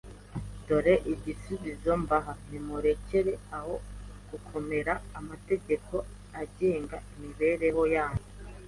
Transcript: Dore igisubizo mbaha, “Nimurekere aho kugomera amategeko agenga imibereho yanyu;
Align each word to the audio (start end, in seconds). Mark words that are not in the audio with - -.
Dore 0.67 0.93
igisubizo 1.13 1.91
mbaha, 2.03 2.31
“Nimurekere 2.49 3.33
aho 3.57 3.75
kugomera 4.27 4.93
amategeko 5.19 5.93
agenga 6.41 6.97
imibereho 7.13 7.81
yanyu; 7.95 8.25